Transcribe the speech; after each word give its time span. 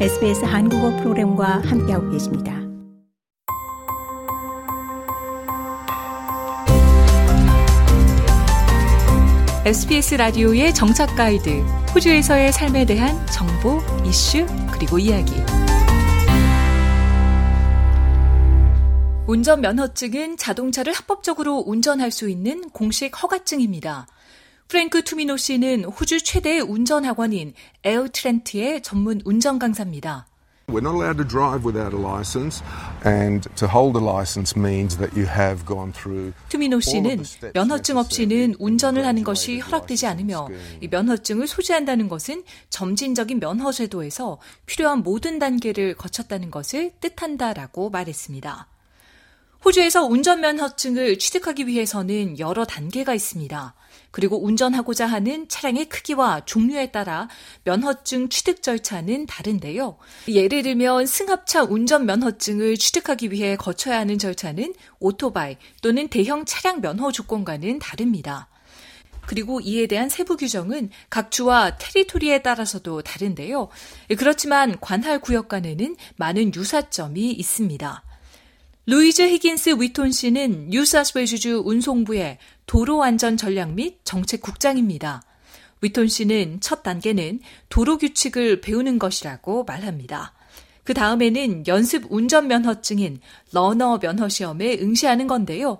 SBS 0.00 0.44
한국어 0.44 0.90
프로그램과 0.96 1.62
함께하고 1.64 2.10
계십니다. 2.10 2.52
SBS 9.64 10.16
라디오의 10.16 10.74
정착 10.74 11.14
가이드, 11.14 11.60
호주에서의 11.94 12.52
삶에 12.52 12.84
대한 12.84 13.24
정보, 13.28 13.80
이슈, 14.04 14.44
그리고 14.72 14.98
이야기. 14.98 15.32
운전 19.28 19.60
면허증은 19.60 20.36
자동차를 20.36 20.92
합법적으로 20.92 21.62
운전할 21.64 22.10
수 22.10 22.28
있는 22.28 22.68
공식 22.70 23.22
허가증입니다. 23.22 24.08
프랭크 24.68 25.04
투미노 25.04 25.36
씨는 25.36 25.84
호주 25.84 26.22
최대의 26.22 26.60
운전 26.60 27.04
학원인 27.04 27.54
L 27.84 28.08
Trent의 28.12 28.82
전문 28.82 29.20
운전 29.24 29.58
강사입니다. 29.58 30.26
We're 30.66 30.80
not 30.80 30.96
allowed 30.96 31.18
to 31.18 31.28
drive 31.28 31.62
without 31.62 31.94
a 31.94 32.00
license, 32.00 32.64
and 33.04 33.46
to 33.56 33.68
hold 33.68 33.98
a 33.98 34.02
license 34.02 34.58
means 34.58 34.96
that 34.96 35.14
you 35.14 35.28
have 35.28 35.66
gone 35.66 35.92
through. 35.92 36.32
투미노 36.48 36.80
씨는 36.80 37.22
면허증 37.52 37.98
없이는 37.98 38.54
운전을 38.58 39.04
하는 39.04 39.24
것이 39.24 39.58
허락되지 39.58 40.06
않으며 40.06 40.48
이 40.80 40.88
면허증을 40.88 41.46
소지한다는 41.46 42.08
것은 42.08 42.44
점진적인 42.70 43.40
면허 43.40 43.72
제도에서 43.72 44.38
필요한 44.64 45.02
모든 45.02 45.38
단계를 45.38 45.96
거쳤다는 45.96 46.50
것을 46.50 46.92
뜻한다라고 46.98 47.90
말했습니다. 47.90 48.66
호주에서 49.64 50.04
운전면허증을 50.04 51.18
취득하기 51.18 51.66
위해서는 51.66 52.38
여러 52.38 52.66
단계가 52.66 53.14
있습니다. 53.14 53.74
그리고 54.10 54.44
운전하고자 54.44 55.06
하는 55.06 55.48
차량의 55.48 55.86
크기와 55.86 56.44
종류에 56.44 56.90
따라 56.90 57.28
면허증 57.64 58.28
취득 58.28 58.62
절차는 58.62 59.24
다른데요. 59.24 59.96
예를 60.28 60.62
들면 60.62 61.06
승합차 61.06 61.64
운전 61.64 62.04
면허증을 62.04 62.76
취득하기 62.76 63.32
위해 63.32 63.56
거쳐야 63.56 63.98
하는 63.98 64.18
절차는 64.18 64.74
오토바이 65.00 65.56
또는 65.80 66.08
대형 66.08 66.44
차량 66.44 66.82
면허 66.82 67.10
조건과는 67.10 67.78
다릅니다. 67.78 68.48
그리고 69.26 69.62
이에 69.62 69.86
대한 69.86 70.10
세부 70.10 70.36
규정은 70.36 70.90
각 71.08 71.30
주와 71.30 71.78
territory에 71.78 72.42
따라서도 72.42 73.00
다른데요. 73.00 73.70
그렇지만 74.18 74.78
관할 74.80 75.18
구역 75.18 75.48
간에는 75.48 75.96
많은 76.16 76.54
유사점이 76.54 77.30
있습니다. 77.32 78.04
루이즈 78.86 79.22
히긴스 79.22 79.76
위톤 79.78 80.12
씨는 80.12 80.68
뉴사우스웨일즈주 80.68 81.62
운송부의 81.64 82.36
도로 82.66 83.02
안전 83.02 83.38
전략 83.38 83.72
및 83.72 84.00
정책 84.04 84.42
국장입니다. 84.42 85.22
위톤 85.80 86.06
씨는 86.06 86.58
첫 86.60 86.82
단계는 86.82 87.40
도로 87.70 87.96
규칙을 87.96 88.60
배우는 88.60 88.98
것이라고 88.98 89.64
말합니다. 89.64 90.34
그 90.82 90.92
다음에는 90.92 91.66
연습 91.66 92.04
운전 92.10 92.46
면허증인 92.46 93.20
러너 93.52 93.98
면허 94.00 94.28
시험에 94.28 94.76
응시하는 94.78 95.28
건데요. 95.28 95.78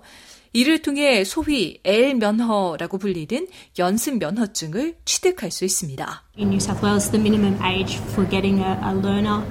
이를 0.51 0.81
통해 0.81 1.23
소위 1.23 1.79
L 1.83 2.15
면허라고 2.15 2.97
불리는 2.97 3.47
연습 3.77 4.17
면허증을 4.17 4.95
취득할 5.05 5.51
수 5.51 5.63
있습니다. 5.63 6.23
In 6.39 6.47
New 6.47 6.57
South 6.57 6.83
Wales, 6.83 7.11
the 7.11 7.21
minimum 7.21 7.61
age 7.63 7.99
for 8.13 8.27
getting 8.27 8.63
a, 8.63 8.71
a 8.81 8.93
learner 8.95 9.43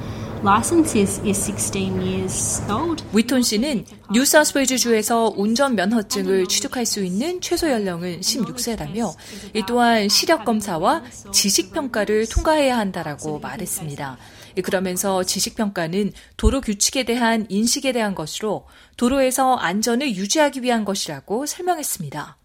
위톤 3.15 3.43
씨는 3.43 3.87
뉴사스웨이주주에서 4.13 5.33
운전 5.39 5.75
면허증을 5.75 6.49
취득할 6.49 6.85
수 6.85 7.03
있는 7.03 7.41
최소 7.41 7.71
연령은 7.71 8.21
16세라며 8.21 9.15
이 9.55 9.63
또한 9.67 10.11
시력 10.11 10.45
검사와 10.45 11.03
지식 11.33 11.73
평가를 11.73 12.27
통과해야 12.27 12.77
한다라고 12.77 13.39
말했습니다. 13.39 14.19
그러면서 14.63 15.25
지식 15.25 15.57
평가는 15.57 16.13
도로 16.37 16.61
규칙에 16.61 17.05
대한 17.05 17.47
인식에 17.49 17.93
대한 17.93 18.15
것으로 18.15 18.67
도로에서 18.99 19.55
안전을 19.55 20.15
유지하기 20.15 20.63
위한 20.63 20.85
것이라고 20.85 21.47
설명했습니다. 21.47 22.37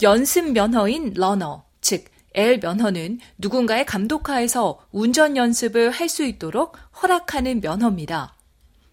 연습 0.00 0.50
면허인 0.52 1.12
러너, 1.14 1.64
즉 1.82 2.06
L 2.34 2.58
면허는 2.60 3.18
누군가의 3.38 3.86
감독하에서 3.86 4.78
운전 4.90 5.36
연습을 5.36 5.90
할 5.90 6.08
수 6.08 6.24
있도록 6.24 6.76
허락하는 7.02 7.60
면허입니다. 7.60 8.34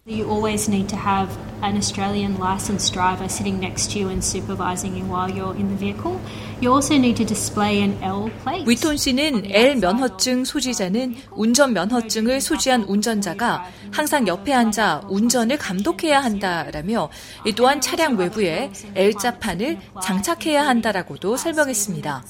You 0.06 0.24
always 0.24 0.68
need 0.68 0.88
to 0.88 0.98
have 0.98 1.28
an 1.62 1.76
Australian 1.76 2.36
licensed 2.40 2.94
driver 2.94 3.26
sitting 3.26 3.60
next 3.60 3.92
to 3.92 4.00
you 4.00 4.08
and 4.08 4.24
supervising 4.24 4.96
you 4.96 5.04
while 5.06 5.30
you're 5.30 5.54
in 5.54 5.68
the 5.68 5.76
vehicle. 5.76 6.18
You 6.62 6.72
also 6.72 6.94
need 6.94 7.16
to 7.16 7.26
display 7.26 7.82
an 7.82 7.98
L 8.02 8.30
plate. 8.42 8.64
위톤 8.66 8.96
씨는 8.96 9.50
L 9.52 9.76
면허증 9.76 10.46
소지자는 10.46 11.14
운전 11.32 11.74
면허증을 11.74 12.40
소지한 12.40 12.82
운전자가 12.84 13.66
항상 13.92 14.26
옆에 14.26 14.54
앉아 14.54 15.02
운전을 15.10 15.58
감독해야 15.58 16.24
한다라며 16.24 17.10
또한 17.54 17.80
차량 17.82 18.16
외부에 18.16 18.72
L자판을 18.94 19.78
장착해야 20.02 20.66
한다라고도 20.66 21.36
설명했습니다. 21.36 22.24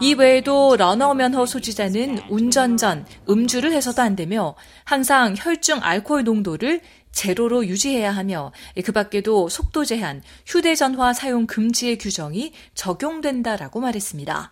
이 0.00 0.14
외에도 0.14 0.76
러너 0.76 1.14
면허 1.14 1.46
소지자는 1.46 2.24
운전 2.28 2.76
전 2.76 3.06
음주를 3.28 3.72
해서도 3.72 4.02
안 4.02 4.16
되며 4.16 4.54
항상 4.84 5.34
혈중 5.36 5.80
알코올 5.82 6.24
농도를 6.24 6.80
제로로 7.12 7.64
유지해야 7.64 8.10
하며 8.10 8.52
그 8.84 8.90
밖에도 8.90 9.48
속도 9.48 9.84
제한, 9.84 10.22
휴대전화 10.46 11.12
사용 11.12 11.46
금지의 11.46 11.98
규정이 11.98 12.52
적용된다라고 12.74 13.80
말했습니다. 13.80 14.50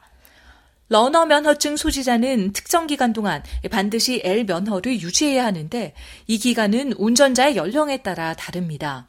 learner 0.88 1.26
면허증 1.26 1.76
소지자는 1.76 2.52
특정 2.52 2.86
기간 2.86 3.12
동안 3.12 3.42
반드시 3.70 4.20
L 4.24 4.44
면허를 4.44 5.00
유지해야 5.00 5.44
하는데 5.44 5.94
이 6.28 6.38
기간은 6.38 6.92
운전자의 6.92 7.56
연령에 7.56 8.02
따라 8.02 8.34
다릅니다. 8.34 9.08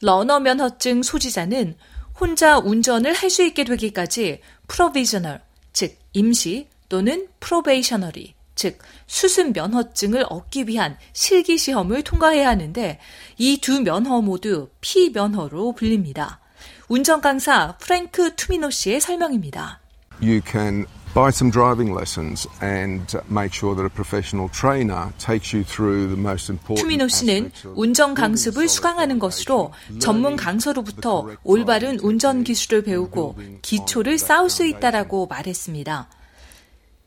learner 0.00 0.40
면허증 0.40 1.02
소지자는 1.02 1.76
혼자 2.18 2.58
운전을 2.58 3.12
할 3.12 3.28
수 3.28 3.42
있게 3.42 3.64
되기까지 3.64 4.40
provisional, 4.68 5.42
즉 5.76 5.98
임시 6.14 6.68
또는 6.88 7.28
probationary, 7.38 8.32
즉 8.54 8.78
수습 9.06 9.52
면허증을 9.52 10.24
얻기 10.30 10.68
위한 10.68 10.96
실기 11.12 11.58
시험을 11.58 12.02
통과해야 12.02 12.48
하는데 12.48 12.98
이 13.36 13.58
두 13.58 13.82
면허 13.82 14.22
모두 14.22 14.70
P 14.80 14.88
면허로 14.88 15.72
불립니다. 15.72 16.40
운전 16.88 17.20
강사 17.20 17.76
프랭크 17.76 18.36
투미노 18.36 18.70
씨의 18.70 19.02
설명입니다. 19.02 19.80
You 20.22 20.40
can 20.50 20.86
buy 21.16 21.30
some 21.30 21.50
driving 21.50 21.94
lessons 21.94 22.46
and 22.60 23.16
make 23.30 23.50
sure 23.50 23.74
that 23.74 23.86
a 23.86 23.88
professional 23.88 24.50
trainer 24.50 25.10
takes 25.18 25.56
you 25.56 25.64
through 25.64 26.08
the 26.08 26.20
most 26.20 26.52
important 26.52 26.82
투미노 26.82 27.08
씨는 27.08 27.50
운전 27.74 28.12
강습을 28.12 28.68
수강하는 28.68 29.18
것으로 29.18 29.72
전문 29.98 30.36
강사로부터 30.36 31.26
올바른 31.42 31.98
운전 32.00 32.44
기술을 32.44 32.82
배우고 32.82 33.36
기초를 33.62 34.18
쌓을 34.18 34.50
수 34.50 34.66
있다라고 34.66 35.26
말했습니다. 35.26 36.10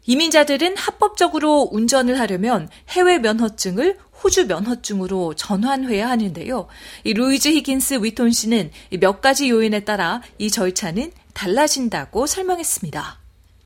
이민자들은 0.07 0.75
합법적으로 0.75 1.69
운전을 1.71 2.19
하려면 2.19 2.67
해외 2.89 3.19
면허증을 3.19 3.99
호주 4.23 4.47
면허증으로 4.47 5.35
전환해야 5.35 6.09
하는데요. 6.09 6.65
이 7.03 7.13
루이즈 7.13 7.49
히긴스 7.49 7.99
위톤 8.01 8.31
씨는 8.31 8.71
몇 8.99 9.21
가지 9.21 9.51
요인에 9.51 9.81
따라 9.81 10.23
이 10.39 10.49
절차는 10.49 11.11
달라진다고 11.35 12.25
설명했습니다. 12.25 13.19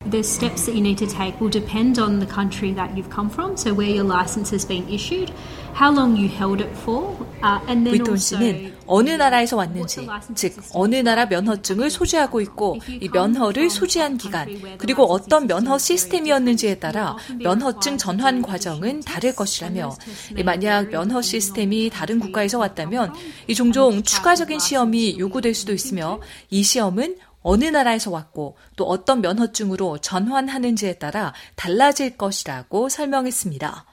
The 0.10 0.22
steps 0.22 0.66
that 0.66 0.76
you 0.76 0.82
need 0.82 0.98
to 0.98 1.08
take 1.08 1.40
will 1.40 1.50
depend 1.50 1.98
on 1.98 2.20
the 2.20 2.26
country 2.26 2.74
that 2.74 2.92
you've 2.96 3.10
come 3.10 3.30
from, 3.30 3.56
so 3.56 3.74
where 3.74 3.90
your 3.90 4.04
license 4.04 4.52
has 4.52 4.68
been 4.68 4.84
issued, 4.90 5.32
how 5.74 5.92
long 5.92 6.18
you 6.18 6.28
held 6.28 6.60
it 6.60 6.76
for, 6.76 7.16
uh, 7.42 7.60
and 7.68 7.88
then 7.88 7.94
위톤 7.94 8.18
씨는 8.18 8.74
어느 8.86 9.12
나라에서 9.12 9.56
왔는지, 9.56 10.06
즉 10.36 10.58
어느 10.74 10.96
나라 10.96 11.26
면허증을 11.26 11.90
소지하고 11.90 12.42
있고 12.42 12.80
이 12.90 13.08
면허를 13.08 13.70
소지한 13.70 14.18
기간, 14.18 14.48
그리고 14.78 15.06
어떤 15.06 15.48
면허 15.48 15.78
시스템이었는지에 15.78 16.76
따라 16.76 17.16
면허증 17.40 17.98
전환 17.98 18.42
과정은 18.42 19.00
다를 19.02 19.34
것이라며 19.34 19.96
만약 20.44 20.90
면허 20.90 21.22
시스템이 21.22 21.90
다른 21.92 22.20
국가에서 22.20 22.60
왔다면 22.60 23.14
이 23.48 23.56
종종 23.56 24.04
추가적인 24.04 24.60
시험이 24.60 25.18
요구될 25.18 25.56
수도 25.56 25.74
있으며 25.74 26.20
이 26.50 26.62
시험은 26.62 27.16
어느 27.44 27.66
나라에서 27.66 28.10
왔고 28.10 28.58
또 28.76 28.86
어떤 28.86 29.22
면허증으로 29.22 30.00
전환하는지에 30.00 30.94
따라 30.94 31.34
달라질 31.56 32.18
것이라고 32.18 32.90
설명했습니다. 32.90 33.86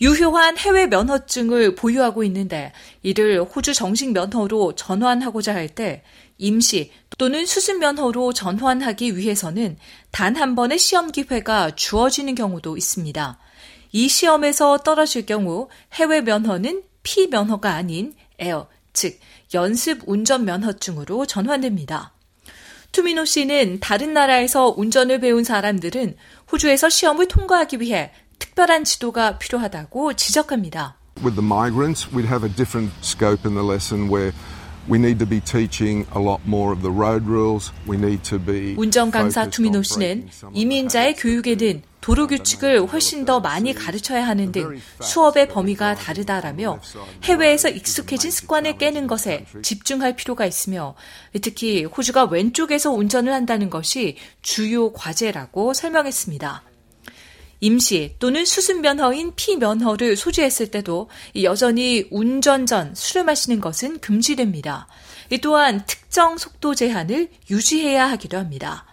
유효한 0.00 0.56
해외 0.56 0.86
면허증을 0.86 1.74
보유하고 1.74 2.22
있는데 2.24 2.72
이를 3.02 3.42
호주 3.42 3.74
정식 3.74 4.12
면허로 4.12 4.76
전환하고자 4.76 5.54
할 5.54 5.68
때 5.68 6.04
임시 6.38 6.92
또는 7.18 7.44
수습 7.46 7.78
면허로 7.78 8.32
전환하기 8.32 9.16
위해서는 9.16 9.76
단 10.12 10.36
한 10.36 10.54
번의 10.54 10.78
시험 10.78 11.10
기회가 11.10 11.74
주어지는 11.74 12.36
경우도 12.36 12.76
있습니다. 12.76 13.38
이 13.90 14.08
시험에서 14.08 14.78
떨어질 14.78 15.26
경우 15.26 15.68
해외 15.94 16.20
면허는 16.20 16.84
P 17.02 17.08
면허가 17.08 17.72
아닌 17.72 18.14
에어, 18.38 18.68
즉 18.92 19.18
연습 19.54 20.02
운전 20.06 20.44
면허증으로 20.44 21.26
전환됩니다. 21.26 22.12
투미노 22.92 23.24
씨는 23.24 23.80
다른 23.80 24.12
나라에서 24.12 24.74
운전을 24.76 25.20
배운 25.20 25.44
사람들은 25.44 26.16
호주에서 26.50 26.88
시험을 26.88 27.28
통과하기 27.28 27.80
위해 27.80 28.12
특별한 28.38 28.84
지도가 28.84 29.38
필요하다고 29.38 30.14
지적합니다. 30.14 30.96
With 31.22 31.34
the 31.34 31.44
migrants, 31.44 32.08
we'd 32.10 32.28
have 32.28 32.44
a 32.44 32.54
different 32.54 32.92
scope 33.02 33.44
in 33.44 33.54
the 33.54 33.66
lesson 33.66 34.08
where 34.08 34.32
We 34.88 34.98
need 34.98 35.18
to 35.18 35.26
be 35.28 35.40
teaching 35.40 36.06
a 36.16 36.18
lot 36.18 36.40
more 36.46 36.72
of 36.72 36.80
the 36.80 36.90
road 36.90 37.26
rules. 37.28 37.72
We 37.86 37.98
need 37.98 38.22
to 38.30 38.38
be 38.38 38.74
운전 38.76 39.10
강사 39.10 39.46
투미노 39.46 39.82
씨는 39.82 40.28
이민자의 40.54 41.16
교육에는 41.16 41.82
도로 42.00 42.26
규칙을 42.26 42.86
훨씬 42.86 43.26
더 43.26 43.40
많이 43.40 43.74
가르쳐야 43.74 44.26
하는 44.26 44.50
등 44.50 44.80
수업의 45.02 45.48
범위가 45.48 45.94
다르다라며 45.94 46.80
해외에서 47.24 47.68
익숙해진 47.68 48.30
습관을 48.30 48.78
깨는 48.78 49.08
것에 49.08 49.44
집중할 49.62 50.16
필요가 50.16 50.46
있으며 50.46 50.94
특히 51.42 51.84
호주가 51.84 52.24
왼쪽에서 52.24 52.90
운전을 52.90 53.32
한다는 53.32 53.68
것이 53.68 54.16
주요 54.40 54.92
과제라고 54.92 55.74
설명했습니다. 55.74 56.62
임시 57.60 58.14
또는 58.18 58.44
수습 58.44 58.80
면허인 58.80 59.32
피면허를 59.34 60.16
소지했을 60.16 60.70
때도 60.70 61.08
여전히 61.42 62.06
운전 62.10 62.66
전 62.66 62.94
술을 62.94 63.24
마시는 63.24 63.60
것은 63.60 63.98
금지됩니다. 63.98 64.86
또한 65.42 65.84
특정 65.86 66.38
속도 66.38 66.74
제한을 66.74 67.28
유지해야 67.50 68.08
하기도 68.10 68.38
합니다. 68.38 68.86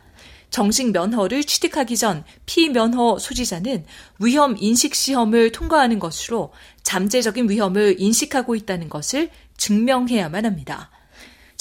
정식 0.49 0.91
면허를 0.91 1.43
취득하기 1.43 1.97
전 1.97 2.23
피면허 2.45 3.19
소지자는 3.19 3.85
위험 4.19 4.55
인식 4.57 4.95
시험을 4.95 5.51
통과하는 5.51 5.99
것으로 5.99 6.53
잠재적인 6.83 7.49
위험을 7.49 7.97
인식하고 7.99 8.55
있다는 8.55 8.87
것을 8.89 9.29
증명해야만 9.57 10.45
합니다. 10.45 10.91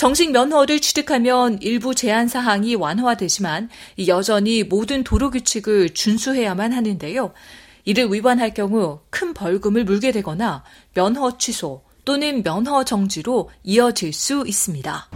정식 0.04 0.32
면허를 0.32 0.80
취득하면 0.80 1.56
일부 1.62 1.94
제한 1.94 2.28
사항이 2.28 2.74
완화되지만 2.74 3.70
여전히 4.06 4.62
모든 4.62 5.02
도로 5.02 5.30
규칙을 5.30 5.94
준수해야만 5.94 6.74
하는데요. 6.74 7.32
이를 7.86 8.12
위반할 8.12 8.52
경우 8.52 9.00
큰 9.08 9.32
벌금을 9.32 9.84
물게 9.84 10.12
되거나 10.12 10.62
면허 10.92 11.38
취소 11.38 11.84
또는 12.04 12.42
면허 12.42 12.84
정지로 12.84 13.48
이어질 13.62 14.12
수 14.12 14.44
있습니다. 14.46 15.08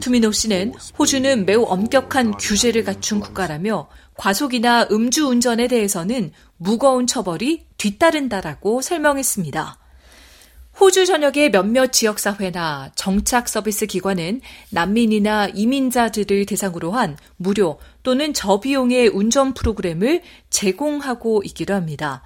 투미노 0.00 0.32
씨는 0.32 0.72
호주는 0.98 1.44
매우 1.44 1.64
엄격한 1.64 2.38
규제를 2.38 2.82
갖춘 2.82 3.20
국가라며 3.20 3.88
과속이나 4.14 4.88
음주 4.90 5.26
운전에 5.26 5.68
대해서는 5.68 6.32
무거운 6.56 7.06
처벌이 7.06 7.66
뒤따른다라고 7.76 8.80
설명했습니다. 8.80 9.80
호주 10.78 11.06
전역의 11.06 11.52
몇몇 11.52 11.90
지역사회나 11.90 12.90
정착 12.94 13.48
서비스 13.48 13.86
기관은 13.86 14.42
난민이나 14.70 15.48
이민자들을 15.48 16.44
대상으로 16.44 16.92
한 16.92 17.16
무료 17.38 17.78
또는 18.02 18.34
저비용의 18.34 19.08
운전 19.08 19.54
프로그램을 19.54 20.20
제공하고 20.50 21.42
있기도 21.46 21.72
합니다. 21.72 22.22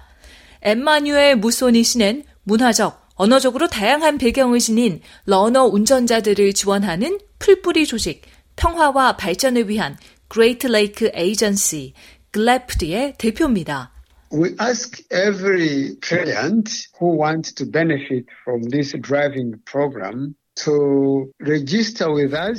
엠마뉴엘 0.63 1.37
무소니 1.37 1.83
씨는 1.83 2.23
문화적, 2.43 3.01
언어적으로 3.15 3.69
다양한 3.69 4.17
배경을 4.17 4.59
지닌 4.59 4.99
learner 5.25 5.63
운전자들을 5.65 6.51
지원하는 6.51 7.19
풀뿌리 7.39 7.85
조직 7.85 8.23
평화와 8.57 9.15
발전을 9.15 9.69
위한 9.69 9.97
Great 10.27 10.67
Lake 10.67 11.09
Agency 11.13 11.93
GLAPD의 12.31 13.15
대표입니다. 13.17 13.91
We 14.31 14.55
ask 14.59 15.01
every 15.11 15.95
client 15.97 16.69
who 16.97 17.17
wants 17.17 17.51
to 17.53 17.65
benefit 17.65 18.27
from 18.45 18.63
this 18.63 18.93
driving 18.93 19.59
program 19.65 20.35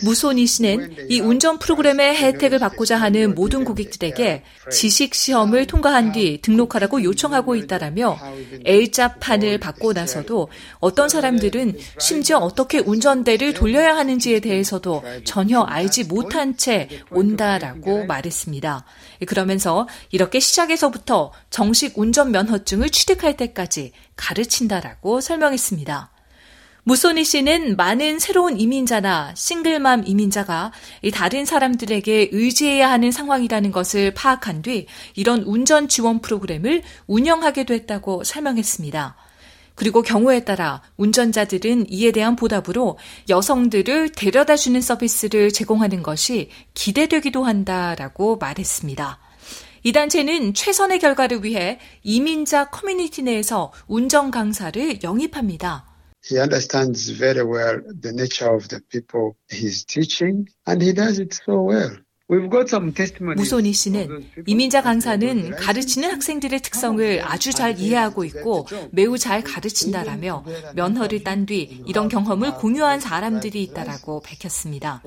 무소니 0.02 0.46
씨는 0.46 1.08
이 1.08 1.20
운전 1.20 1.58
프로그램의 1.58 2.16
혜택을 2.16 2.58
받고자 2.58 2.96
하는 2.96 3.34
모든 3.34 3.64
고객들에게 3.64 4.42
지식 4.70 5.14
시험을 5.14 5.66
통과한 5.66 6.12
뒤 6.12 6.40
등록하라고 6.42 7.02
요청하고 7.02 7.56
있다라며 7.56 8.18
L자판을 8.64 9.58
받고 9.58 9.92
나서도 9.92 10.48
어떤 10.78 11.08
사람들은 11.08 11.78
심지어 11.98 12.38
어떻게 12.38 12.78
운전대를 12.78 13.54
돌려야 13.54 13.96
하는지에 13.96 14.40
대해서도 14.40 15.02
전혀 15.24 15.60
알지 15.60 16.04
못한 16.04 16.56
채 16.56 16.88
온다라고 17.10 18.04
말했습니다. 18.06 18.84
그러면서 19.26 19.88
이렇게 20.10 20.40
시작에서부터 20.40 21.32
정식 21.50 21.98
운전 21.98 22.32
면허증을 22.32 22.90
취득할 22.90 23.36
때까지 23.36 23.92
가르친다라고 24.16 25.20
설명했습니다. 25.20 26.11
무소니 26.84 27.24
씨는 27.24 27.76
많은 27.76 28.18
새로운 28.18 28.58
이민자나 28.58 29.34
싱글맘 29.36 30.02
이민자가 30.04 30.72
다른 31.14 31.44
사람들에게 31.44 32.30
의지해야 32.32 32.90
하는 32.90 33.12
상황이라는 33.12 33.70
것을 33.70 34.12
파악한 34.14 34.62
뒤 34.62 34.86
이런 35.14 35.42
운전 35.42 35.86
지원 35.86 36.20
프로그램을 36.20 36.82
운영하게 37.06 37.64
됐다고 37.64 38.24
설명했습니다. 38.24 39.14
그리고 39.76 40.02
경우에 40.02 40.44
따라 40.44 40.82
운전자들은 40.96 41.86
이에 41.88 42.10
대한 42.10 42.34
보답으로 42.34 42.98
여성들을 43.28 44.10
데려다 44.10 44.56
주는 44.56 44.80
서비스를 44.80 45.52
제공하는 45.52 46.02
것이 46.02 46.50
기대되기도 46.74 47.44
한다라고 47.44 48.38
말했습니다. 48.38 49.20
이 49.84 49.92
단체는 49.92 50.54
최선의 50.54 50.98
결과를 50.98 51.44
위해 51.44 51.78
이민자 52.02 52.70
커뮤니티 52.70 53.22
내에서 53.22 53.72
운전 53.86 54.32
강사를 54.32 55.04
영입합니다. 55.04 55.91
He 56.24 56.38
understands 56.38 57.10
very 57.10 57.44
well 57.44 57.80
the 57.86 58.12
nature 58.12 58.54
of 58.54 58.68
the 58.68 58.80
people 58.80 59.36
he's 59.50 59.84
teaching, 59.84 60.48
and 60.66 60.82
he 60.82 60.92
does 60.92 61.18
it 61.18 61.34
so 61.46 61.62
well. 61.62 61.96
무소니 63.36 63.72
씨는 63.72 64.24
이민자 64.46 64.82
강사는 64.82 65.56
가르치는 65.56 66.10
학생들의 66.12 66.60
특성을 66.60 67.20
아주 67.24 67.52
잘 67.52 67.78
이해하고 67.78 68.24
있고 68.24 68.66
매우 68.90 69.18
잘 69.18 69.42
가르친다라며 69.42 70.44
면허를 70.74 71.24
딴 71.24 71.42
뒤 71.44 71.82
이런 71.86 72.08
경험을 72.08 72.54
공유한 72.54 73.00
사람들이 73.00 73.62
있다라고 73.64 74.20
밝혔습니다. 74.20 75.02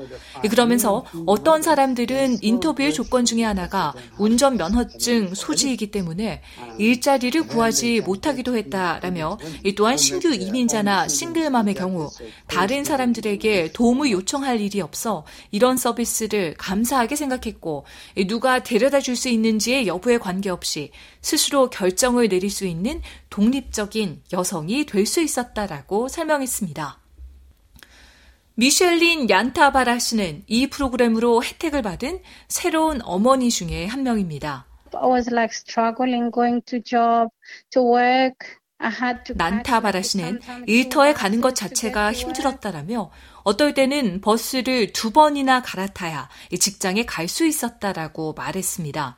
그러면서 0.50 1.06
어떤 1.26 1.62
사람들은 1.62 2.40
인터뷰의 2.42 2.94
조건 2.94 3.24
중에 3.24 3.44
하나가 3.44 3.94
운전 4.18 4.58
면허증 4.58 5.34
소지이기 5.34 5.92
때문에 5.92 6.42
일자리를 6.78 7.48
구하지 7.48 8.02
못하기도 8.02 8.58
했다라며 8.58 9.38
또한 9.78 9.96
신규 9.96 10.34
이민자나 10.34 11.08
싱글맘의 11.08 11.76
경우 11.76 12.10
다른 12.48 12.84
사람들에게 12.84 13.72
도움을 13.72 14.12
요청할 14.12 14.60
일이 14.60 14.82
없어 14.82 15.26
이런 15.52 15.78
서비스를 15.78 16.56
감사하 16.58 17.05
게 17.08 17.16
다르게 17.16 17.16
생각했고 17.16 17.86
누가 18.28 18.62
데려다 18.62 19.00
줄 19.00 19.16
수 19.16 19.30
있는지의 19.30 19.88
여부에 19.88 20.18
관계없이 20.18 20.92
스스로 21.22 21.70
결정을 21.70 22.28
내릴 22.28 22.50
수 22.50 22.66
있는 22.66 23.02
독립적인 23.30 24.24
여성이 24.34 24.86
될 24.86 25.06
수 25.06 25.22
있었다라고 25.22 26.10
설명했습니다. 26.10 27.00
미셸린 28.56 29.30
얀타바라 29.30 30.00
씨는 30.00 30.44
이 30.48 30.68
프로그램으로 30.68 31.44
혜택을 31.44 31.82
받은 31.82 32.22
새로운 32.48 33.02
어머니 33.04 33.50
중에 33.50 33.86
한 33.86 34.04
명입니다. 34.04 34.66
I 34.94 35.10
was 35.10 35.30
like 35.32 35.52
struggling 35.54 36.32
going 36.34 36.66
to 36.66 36.80
job, 36.82 37.30
to 37.72 37.84
work. 37.84 38.60
난타바라 39.36 40.02
씨는 40.02 40.42
일터에 40.68 41.14
가는 41.14 41.42
것 41.42 41.56
자체가 41.56 42.14
힘들었다라며 42.14 43.10
어떨 43.44 43.74
때는 43.74 44.22
버스를 44.22 44.94
두 44.94 45.12
번이나 45.12 45.62
갈아타야 45.62 46.30
직장에 46.60 47.06
갈 47.06 47.28
수 47.28 47.46
있었다라고 47.46 48.34
말했습니다. 48.34 49.18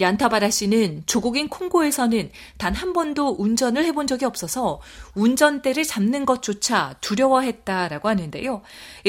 얀타바라 0.00 0.50
씨는 0.50 1.04
조국인 1.06 1.48
콩고에서는 1.48 2.30
단 2.58 2.74
한 2.74 2.92
번도 2.92 3.36
운전을 3.38 3.84
해본 3.84 4.06
적이 4.08 4.24
없어서 4.24 4.80
운전대를 5.14 5.84
잡는 5.84 6.24
것조차 6.26 6.96
두려워했다라고 7.00 8.08
하는데요. 8.08 8.62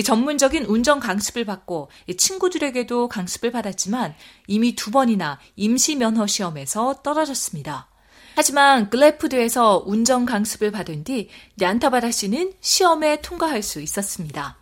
전문적인 0.04 0.66
운전 0.66 1.00
강습을 1.00 1.46
받고 1.46 1.90
친구들에게도 2.18 3.08
강습을 3.08 3.52
받았지만 3.52 4.14
이미 4.48 4.76
두 4.76 4.92
번이나 4.92 5.40
임시 5.56 5.96
면허 5.96 6.28
시험에서 6.28 7.02
떨어졌습니다. 7.02 7.88
하지만 8.36 8.90
글래프드에서 8.90 9.84
운전 9.86 10.26
강습을 10.26 10.72
받은 10.72 11.06
뒤 11.06 11.30
얀타바라 11.62 12.12
씨는 12.12 12.54
시험에 12.60 13.22
통과할 13.22 13.64
수 13.64 13.80
있었습니다. 13.82 14.58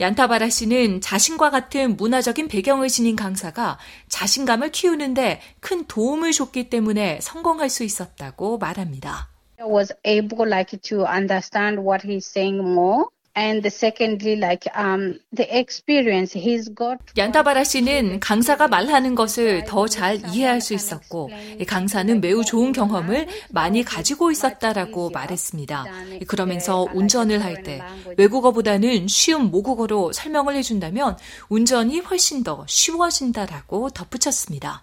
얀타바라 0.00 0.48
씨는 0.48 1.00
자신과 1.00 1.50
같은 1.50 1.96
문화적인 1.96 2.48
배경을 2.48 2.88
지닌 2.88 3.16
강사가 3.16 3.78
자신감을 4.08 4.70
키우는데 4.70 5.40
큰 5.60 5.84
도움을 5.86 6.32
줬기 6.32 6.70
때문에 6.70 7.18
성공할 7.20 7.68
수 7.68 7.84
있었다고 7.84 8.58
말합니다. 8.58 9.28
was 9.62 9.92
able 10.04 10.48
like 10.48 10.78
to 10.80 11.04
understand 11.04 11.80
what 11.80 12.06
he's 12.06 12.24
saying 12.24 12.60
more. 12.62 13.04
And 13.36 13.64
secondly, 13.68 14.34
like 14.36 14.66
um, 14.76 15.20
the 15.32 15.46
experience 15.56 16.36
he's 16.36 16.68
got. 16.74 16.98
얀타바라 17.16 17.62
씨는 17.62 18.18
강사가 18.18 18.66
말하는 18.66 19.14
것을 19.14 19.64
더 19.66 19.86
잘 19.86 20.20
이해할 20.32 20.60
수 20.60 20.74
있었고, 20.74 21.30
강사는 21.66 22.20
매우 22.20 22.44
좋은 22.44 22.72
경험을 22.72 23.28
많이 23.50 23.84
가지고 23.84 24.32
있었다라고 24.32 25.10
말했습니다. 25.10 25.84
그러면서 26.26 26.86
운전을 26.92 27.44
할 27.44 27.62
때 27.62 27.80
외국어보다는 28.16 29.06
쉬운 29.06 29.50
모국어로 29.50 30.12
설명을 30.12 30.56
해준다면 30.56 31.16
운전이 31.48 32.00
훨씬 32.00 32.42
더 32.42 32.64
쉬워진다라고 32.68 33.90
덧붙였습니다. 33.90 34.82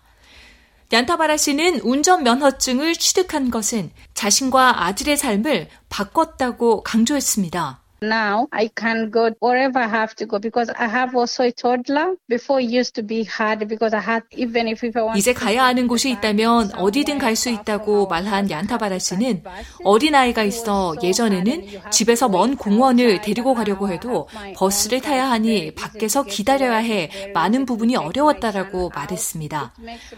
얀타바라 0.94 1.36
씨는 1.36 1.82
운전 1.82 2.24
면허증을 2.24 2.96
취득한 2.96 3.52
것은 3.52 3.92
자신과 4.14 4.86
아들의 4.86 5.18
삶을 5.18 5.68
바꿨다고 5.90 6.84
강조했습니다. 6.84 7.82
Now 8.00 8.46
I 8.52 8.70
can 8.78 9.10
go 9.10 9.32
wherever 9.42 9.80
I 9.80 9.88
have 9.90 10.14
to 10.18 10.28
go 10.28 10.38
because 10.38 10.70
I 10.78 10.86
have 10.88 11.16
also 11.18 11.44
a 11.44 11.52
toddler. 11.52 12.14
Before 12.30 12.60
it 12.62 12.70
used 12.70 12.94
to 12.96 13.02
be 13.04 13.24
hard 13.26 13.68
because 13.68 13.96
I 13.96 14.02
had 14.02 14.24
even 14.38 14.68
if 14.68 14.86
I 14.86 15.02
want 15.02 15.18
이제 15.18 15.34
가야 15.34 15.64
하는 15.66 15.88
곳이 15.88 16.12
있다면 16.12 16.76
어디든 16.76 17.18
갈 17.18 17.36
수 17.36 17.50
있다고 17.50 18.06
말한 18.08 18.50
얀타바라 18.52 19.00
씨는 19.00 19.44
어린 19.84 20.14
아이가 20.16 20.44
있어 20.44 20.96
예전에는 21.02 21.68
집에서 21.92 22.30
먼 22.30 22.56
공원을 22.56 23.22
데리고 23.22 23.54
가려고 23.56 23.90
해도 23.90 24.28
버스를 24.56 25.02
타야 25.02 25.30
하니 25.32 25.74
밖에서 25.74 26.22
기다려야 26.24 26.78
해 26.78 27.32
많은 27.34 27.66
부분이 27.66 27.96
어려웠다라고 27.96 28.90
말했습니다. 28.94 29.74